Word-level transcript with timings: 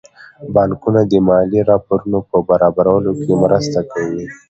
بانکونه 0.53 1.01
د 1.11 1.13
مالي 1.27 1.61
راپورونو 1.71 2.19
په 2.29 2.37
برابرولو 2.49 3.11
کې 3.21 3.33
مرسته 3.43 3.79
کوي. 3.91 4.25